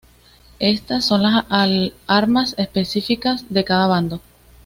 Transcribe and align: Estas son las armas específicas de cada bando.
Estas 0.57 1.05
son 1.05 1.21
las 1.21 1.45
armas 2.07 2.55
específicas 2.57 3.45
de 3.53 3.63
cada 3.63 3.85
bando. 3.85 4.19